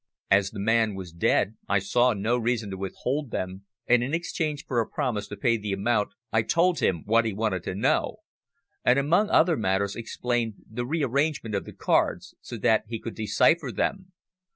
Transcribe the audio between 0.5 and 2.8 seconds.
man was dead, I saw no reason to